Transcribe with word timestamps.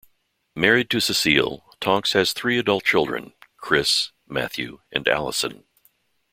Married 0.55 0.89
to 0.89 0.99
Cecile, 0.99 1.63
Tonks 1.79 2.13
has 2.13 2.33
three 2.33 2.57
adult 2.57 2.83
children, 2.83 3.33
Chris, 3.57 4.09
Matthew, 4.27 4.79
and 4.91 5.07
Alison. 5.07 5.65